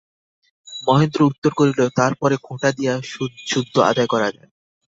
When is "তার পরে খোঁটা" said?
1.97-2.69